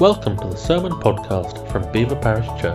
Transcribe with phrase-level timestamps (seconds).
[0.00, 2.74] Welcome to the Sermon Podcast from Belvoir Parish Church.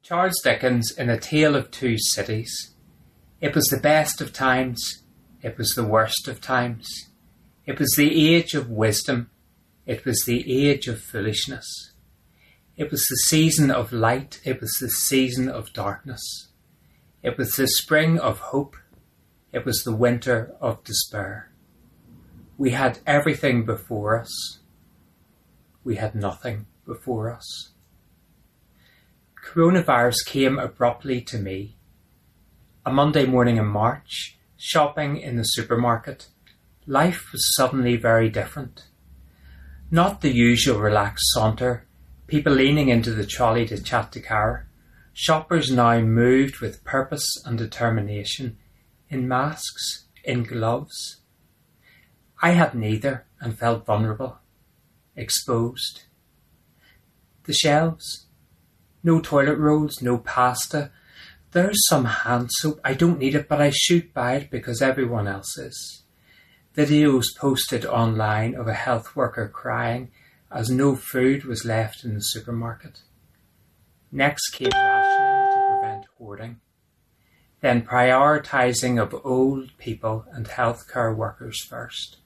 [0.00, 2.74] Charles Dickens in A Tale of Two Cities.
[3.40, 5.02] It was the best of times,
[5.42, 6.86] it was the worst of times.
[7.66, 9.30] It was the age of wisdom,
[9.86, 11.95] it was the age of foolishness.
[12.76, 16.48] It was the season of light, it was the season of darkness.
[17.22, 18.76] It was the spring of hope,
[19.50, 21.50] it was the winter of despair.
[22.58, 24.58] We had everything before us,
[25.84, 27.70] we had nothing before us.
[29.42, 31.76] Coronavirus came abruptly to me.
[32.84, 36.28] A Monday morning in March, shopping in the supermarket,
[36.86, 38.84] life was suddenly very different.
[39.90, 41.86] Not the usual relaxed saunter,
[42.26, 44.66] people leaning into the trolley to chat to Car,
[45.18, 48.58] Shoppers now moved with purpose and determination,
[49.08, 51.22] in masks, in gloves.
[52.42, 54.40] I had neither and felt vulnerable,
[55.16, 56.02] exposed.
[57.44, 58.26] The shelves,
[59.02, 60.90] no toilet rolls, no pasta.
[61.52, 62.78] There's some hand soap.
[62.84, 66.02] I don't need it, but I should buy it because everyone else is.
[66.76, 70.10] Videos posted online of a health worker crying
[70.50, 73.00] as no food was left in the supermarket.
[74.12, 76.60] Next came rationing to prevent hoarding.
[77.60, 82.18] Then prioritising of old people and healthcare workers first.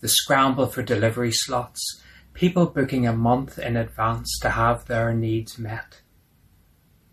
[0.00, 2.02] The scramble for delivery slots
[2.38, 6.02] people booking a month in advance to have their needs met.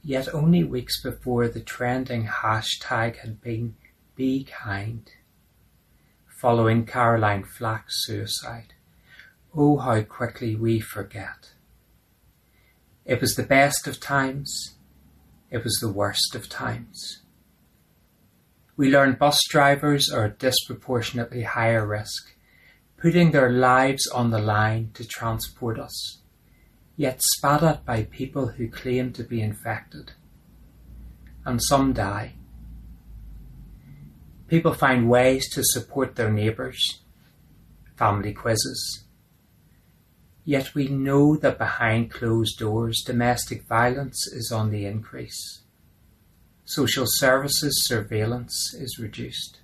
[0.00, 3.74] Yet only weeks before the trending hashtag had been
[4.14, 5.10] Be Kind,
[6.40, 8.74] following Caroline Flack's suicide.
[9.56, 11.52] Oh, how quickly we forget.
[13.04, 14.76] It was the best of times,
[15.50, 17.22] it was the worst of times.
[18.76, 22.34] We learn bus drivers are at disproportionately higher risk
[22.98, 26.18] putting their lives on the line to transport us,
[26.96, 30.12] yet spat at by people who claim to be infected.
[31.44, 32.34] And some die.
[34.48, 37.00] People find ways to support their neighbours,
[37.96, 39.04] family quizzes.
[40.48, 45.60] Yet we know that behind closed doors, domestic violence is on the increase.
[46.64, 49.58] Social services surveillance is reduced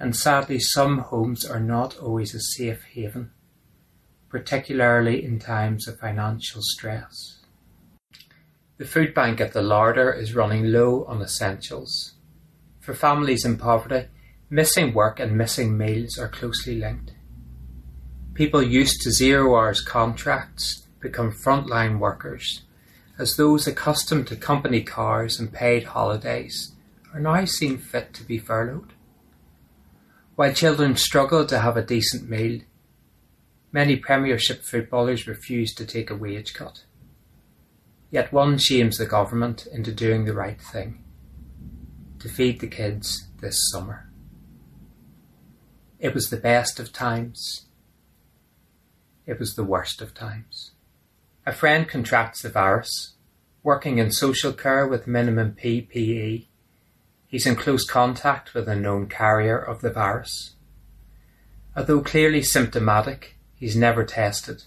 [0.00, 3.30] and sadly some homes are not always a safe haven,
[4.28, 7.38] particularly in times of financial stress.
[8.76, 12.14] The food bank at the larder is running low on essentials.
[12.78, 14.06] For families in poverty,
[14.48, 17.12] missing work and missing meals are closely linked.
[18.38, 22.62] People used to zero hours contracts become frontline workers,
[23.18, 26.70] as those accustomed to company cars and paid holidays
[27.12, 28.92] are now seen fit to be furloughed.
[30.36, 32.60] While children struggle to have a decent meal,
[33.72, 36.84] many Premiership footballers refuse to take a wage cut.
[38.12, 41.02] Yet one shames the government into doing the right thing
[42.20, 44.08] to feed the kids this summer.
[45.98, 47.64] It was the best of times.
[49.28, 50.72] It was the worst of times.
[51.46, 53.14] A friend contracts the virus,
[53.62, 56.48] working in social care with minimum PPE
[57.28, 60.54] He's in close contact with a known carrier of the virus.
[61.76, 64.64] Although clearly symptomatic, he's never tested.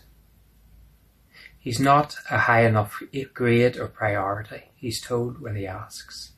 [1.57, 3.01] He's not a high enough
[3.33, 6.33] grade or priority, he's told when he asks.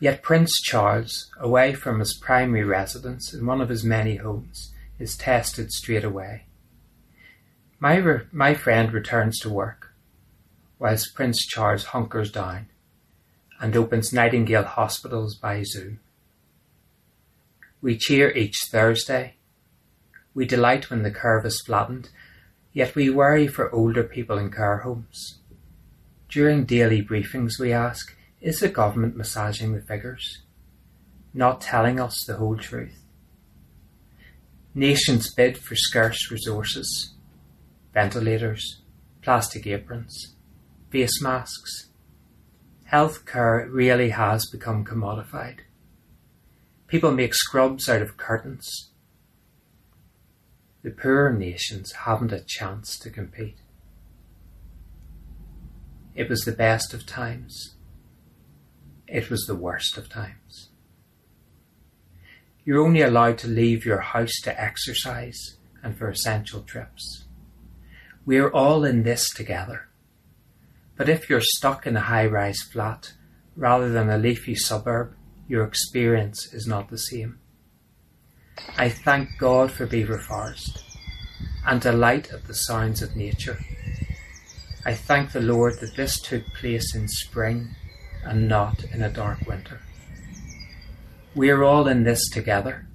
[0.00, 5.18] Yet Prince Charles, away from his primary residence in one of his many homes, is
[5.18, 6.46] tested straight away.
[7.82, 9.92] My, re- my friend returns to work,
[10.78, 12.68] whilst Prince Charles hunkers down
[13.60, 15.98] and opens Nightingale Hospitals by Zoom.
[17.80, 19.34] We cheer each Thursday.
[20.32, 22.10] We delight when the curve is flattened,
[22.72, 25.40] yet we worry for older people in care homes.
[26.28, 30.42] During daily briefings, we ask Is the government massaging the figures?
[31.34, 33.02] Not telling us the whole truth.
[34.72, 37.12] Nations bid for scarce resources
[37.92, 38.82] ventilators,
[39.22, 40.34] plastic aprons,
[40.90, 41.92] face masks,
[42.92, 45.60] Healthcare really has become commodified.
[46.88, 48.90] People make scrubs out of curtains.
[50.82, 53.62] The poorer nations haven't a chance to compete.
[56.14, 57.76] It was the best of times.
[59.08, 60.68] It was the worst of times.
[62.62, 67.24] You're only allowed to leave your house to exercise and for essential trips.
[68.24, 69.88] We are all in this together
[70.96, 73.14] But if you're stuck in a high rise flat
[73.56, 75.14] rather than a leafy suburb,
[75.48, 77.40] your experience is not the same.
[78.76, 80.84] I thank God for Belvoir Forest
[81.66, 83.58] and delight at the sounds of nature.
[84.84, 87.74] I thank the Lord that this took place in spring
[88.24, 89.80] and not in a dark winter.
[91.34, 92.86] We are all in this together,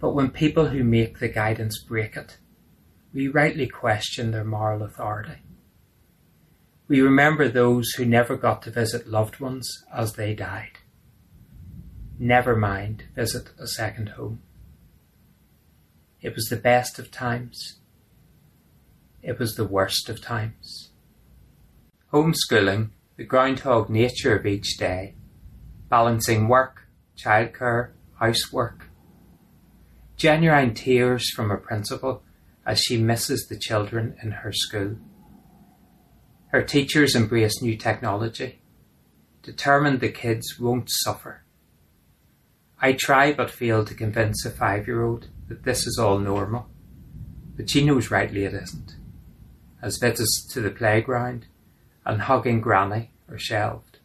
[0.00, 2.38] but when people who make the guidance break it,
[3.12, 5.42] we rightly question their moral authority.
[6.88, 10.78] We remember those who never got to visit loved ones as they died.
[12.18, 14.40] Never mind visit a second home.
[16.20, 17.80] It was the best of times.
[19.22, 20.90] It was the worst of times.
[22.12, 25.14] Homeschooling, the groundhog nature of each day,
[25.88, 26.86] balancing work,
[27.16, 28.88] childcare, housework.
[30.16, 32.22] Genuine tears from a principal
[32.66, 34.96] as she misses the children in her school.
[36.48, 38.60] Her teachers embrace new technology,
[39.42, 41.42] determined the kids won't suffer.
[42.80, 46.68] I try but fail to convince a five year old that this is all normal,
[47.56, 48.96] but she knows rightly it isn't,
[49.80, 51.46] as visits to the playground
[52.04, 53.98] and hugging Granny are shelved.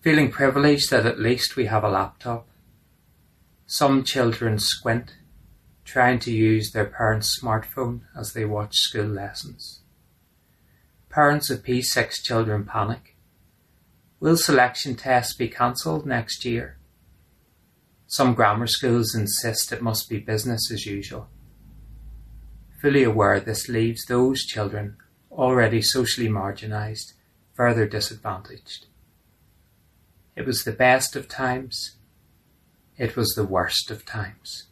[0.00, 2.48] Feeling privileged that at least we have a laptop.
[3.66, 5.16] Some children squint,
[5.88, 9.80] trying to use their parents' smartphone as they watch school lessons.
[11.08, 13.16] Parents of P6 children panic.
[14.20, 16.76] Will selection tests be cancelled next year?
[18.06, 21.28] Some grammar schools insist it must be business as usual.
[22.82, 24.98] Fully aware this leaves those children
[25.32, 27.14] already socially marginalised
[27.54, 28.84] further disadvantaged.
[30.36, 31.96] It was the best of times.
[32.98, 34.67] It was the worst of times.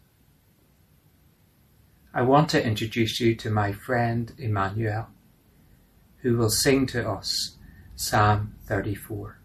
[2.16, 5.08] I want to introduce you to my friend Emmanuel,
[6.22, 7.58] who will sing to us
[7.94, 9.38] Psalm 34.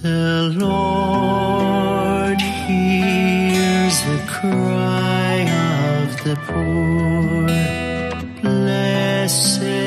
[0.00, 5.40] The Lord hears the cry
[6.00, 7.46] of the poor.
[8.40, 9.85] Blessed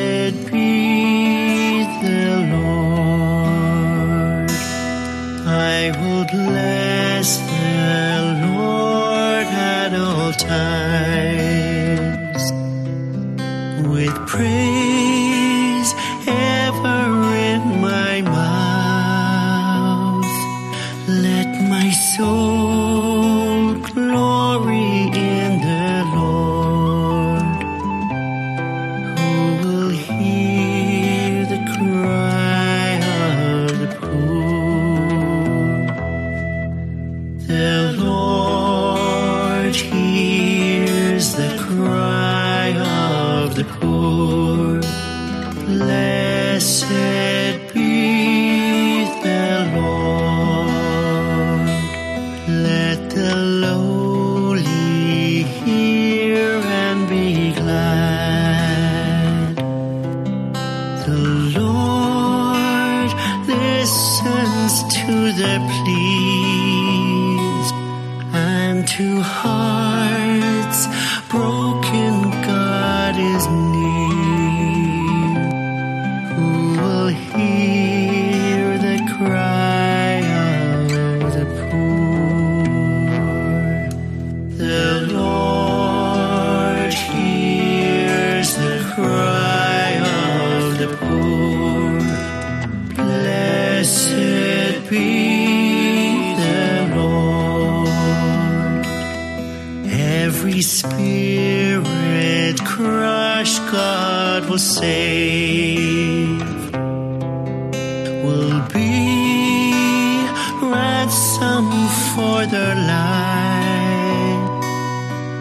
[112.95, 114.49] life.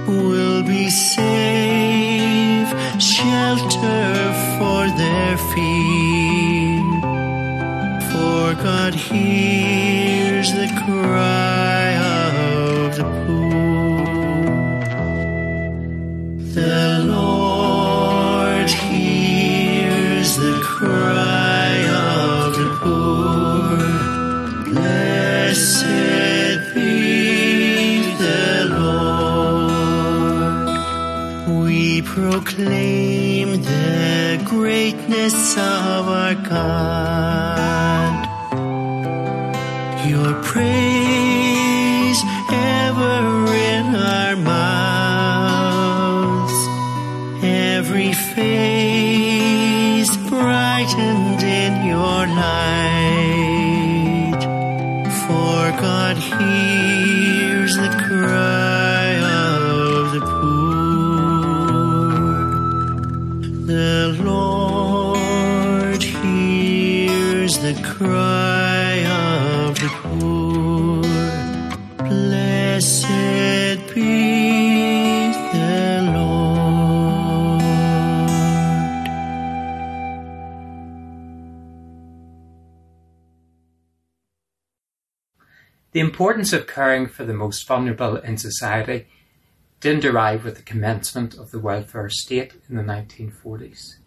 [0.07, 2.71] Will be safe,
[3.01, 7.03] shelter for their feet.
[8.11, 11.58] For God hears the cry
[32.19, 38.15] proclaim the greatness of our God.
[40.05, 42.21] Your praise
[42.51, 45.39] ever in our mouths,
[47.45, 53.23] every face brightened in your light.
[55.23, 60.58] For God hears the cry of the poor.
[64.21, 71.03] Lord hears the cry of the poor.
[72.09, 73.09] Blessed
[73.95, 76.39] be the Lord.
[85.93, 89.07] The importance of caring for the most vulnerable in society
[89.81, 93.99] didn't arrive with the commencement of the welfare state in the 1940s.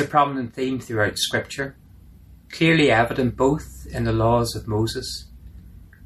[0.00, 1.76] A prominent theme throughout Scripture,
[2.50, 5.26] clearly evident both in the laws of Moses,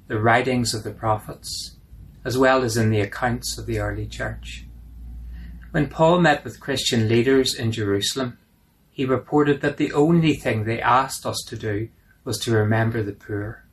[0.08, 1.76] the writings of the prophets,
[2.24, 4.66] as well as in the accounts of the early church.
[5.70, 8.36] When Paul met with Christian leaders in Jerusalem,
[8.90, 11.88] he reported that the only thing they asked us to do
[12.24, 13.64] was to remember the poor.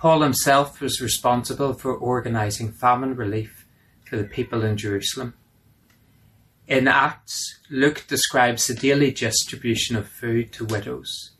[0.00, 3.66] Paul himself was responsible for organising famine relief
[4.04, 5.32] for the people in Jerusalem.
[6.72, 11.32] In Acts, Luke describes the daily distribution of food to widows.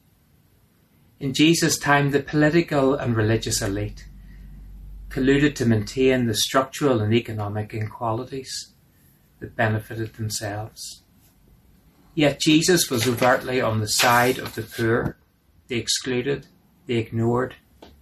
[1.21, 4.07] In Jesus' time, the political and religious elite
[5.09, 8.75] colluded to maintain the structural and economic inequalities
[9.41, 11.03] that benefited themselves.
[12.15, 15.17] Yet Jesus was overtly on the side of the poor,
[15.69, 16.49] the excluded,
[16.85, 17.55] the ignored,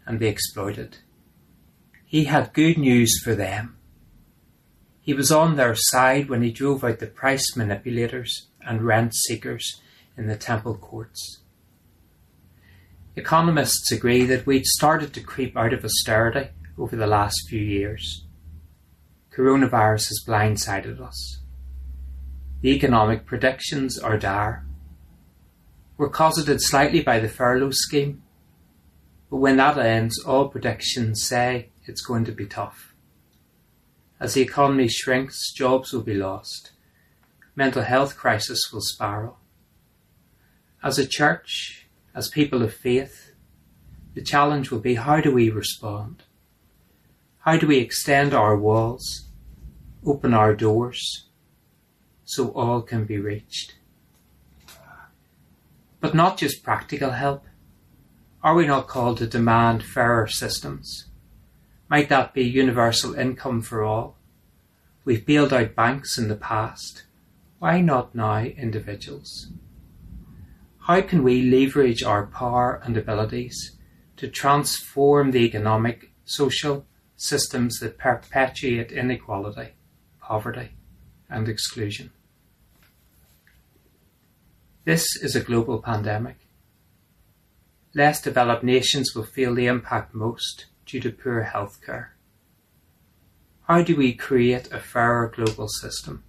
[0.04, 0.96] and the exploited.
[2.04, 3.76] He had good news for them.
[5.02, 9.80] He was on their side when he drove out the price manipulators and rent seekers
[10.16, 11.40] in the temple courts.
[13.16, 18.24] Economists agree that we'd started to creep out of austerity over the last few years.
[19.34, 21.40] Coronavirus has blindsided us.
[22.60, 24.66] The economic predictions are dire.
[25.96, 28.22] We're cosseted slightly by the furlough scheme,
[29.30, 32.89] but when that ends, all predictions say it's going to be tough.
[34.20, 36.72] As the economy shrinks, jobs will be lost.
[37.56, 39.38] Mental health crisis will spiral.
[40.82, 43.32] As a church, as people of faith,
[44.14, 46.24] the challenge will be how do we respond?
[47.40, 49.28] How do we extend our walls,
[50.04, 51.28] open our doors,
[52.24, 53.76] so all can be reached?
[56.00, 57.46] But not just practical help.
[58.42, 61.09] Are we not called to demand fairer systems?
[61.90, 64.16] Might that be universal income for all?
[65.04, 67.02] We've bailed out banks in the past.
[67.58, 69.48] Why not now individuals?
[70.86, 73.76] How can we leverage our power and abilities
[74.18, 79.70] to transform the economic, social systems that perpetuate inequality,
[80.20, 80.70] poverty,
[81.28, 82.12] and exclusion?
[84.84, 86.36] This is a global pandemic.
[87.96, 92.16] Less developed nations will feel the impact most due to poor health care.
[93.68, 96.24] How do we create a fairer global system?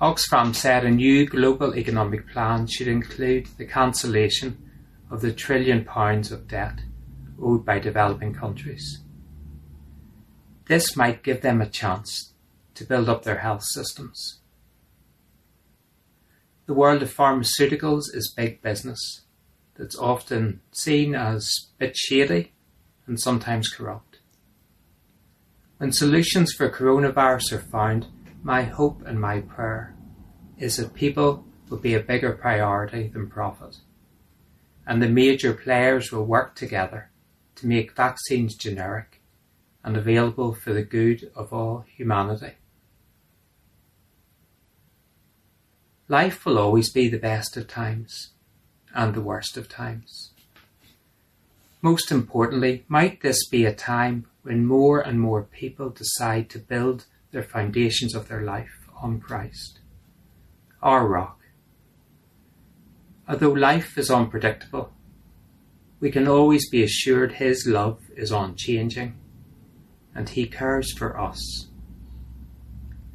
[0.00, 4.58] Oxfam said a new global economic plan should include the cancellation
[5.10, 6.80] of the trillion pounds of debt
[7.42, 9.00] owed by developing countries.
[10.66, 12.32] This might give them a chance
[12.74, 14.40] to build up their health systems.
[16.66, 19.25] The world of pharmaceuticals is big business
[19.78, 22.52] that's often seen as a bit shady
[23.06, 24.18] and sometimes corrupt.
[25.78, 28.06] When solutions for coronavirus are found,
[28.42, 29.94] my hope and my prayer
[30.58, 33.76] is that people will be a bigger priority than profit,
[34.86, 37.10] and the major players will work together
[37.56, 39.20] to make vaccines generic
[39.84, 42.52] and available for the good of all humanity.
[46.08, 48.30] Life will always be the best of times
[48.96, 50.30] and the worst of times.
[51.82, 57.04] Most importantly, might this be a time when more and more people decide to build
[57.30, 59.80] their foundations of their life on Christ,
[60.82, 61.38] our rock.
[63.28, 64.92] Although life is unpredictable,
[66.00, 69.14] we can always be assured His love is unchanging
[70.14, 71.66] and He cares for us.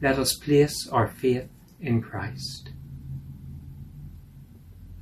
[0.01, 2.69] Let us place our faith in Christ.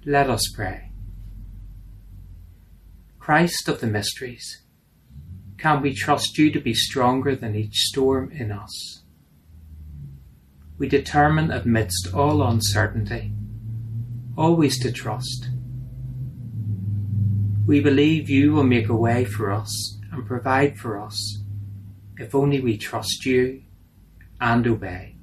[0.09, 0.89] Let us pray.
[3.19, 4.63] Christ of the mysteries,
[5.59, 9.03] can we trust you to be stronger than each storm in us?
[10.79, 13.33] We determine amidst all uncertainty,
[14.35, 15.49] always to trust.
[17.67, 21.43] We believe you will make a way for us and provide for us,
[22.17, 23.61] if only we trust you
[24.41, 25.17] and obey.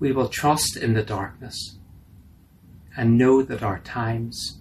[0.00, 1.78] We will trust in the darkness
[2.96, 4.60] and know that our times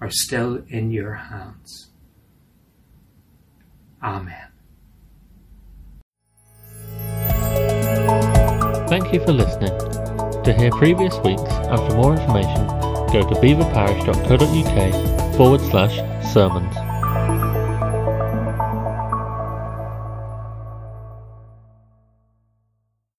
[0.00, 1.90] are still in your hands.
[4.02, 4.48] Amen.
[8.88, 9.76] Thank you for listening.
[10.44, 12.66] To hear previous weeks and for more information,
[13.12, 15.96] go to belvoirparish.co.uk forward slash
[16.32, 16.87] sermons.